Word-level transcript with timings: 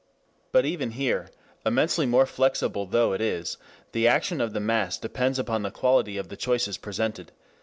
But 0.51 0.65
even 0.65 0.89
here, 0.93 1.29
immensely 1.63 2.07
more 2.07 2.25
flexible 2.25 2.87
though 2.87 3.13
it 3.13 3.21
is, 3.21 3.57
the 3.91 4.07
action 4.07 4.41
of 4.41 4.51
the 4.51 4.59
mass 4.59 4.97
depends 4.97 5.37
upon 5.37 5.61
the 5.61 5.69
quality 5.69 6.17
of 6.17 6.27
the 6.27 6.37
choices 6.37 6.75
presented. 6.79 7.31